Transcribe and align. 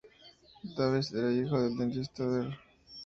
Davis 0.75 1.13
era 1.13 1.31
hijo 1.31 1.61
de 1.61 1.67
un 1.67 1.77
dentista, 1.77 2.23
Dr. 2.25 2.57